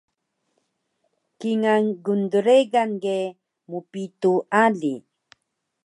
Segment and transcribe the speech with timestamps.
[1.39, 3.19] Kingal gndregan ge
[3.71, 4.93] mpitu ali